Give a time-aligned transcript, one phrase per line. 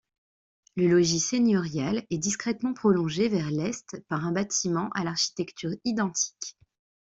[0.77, 6.57] Le logis seigneurial est discrètement prolongé, vers l'est, par un bâtiment à l'architecture identique.